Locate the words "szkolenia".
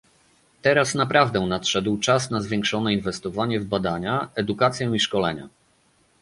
4.99-5.49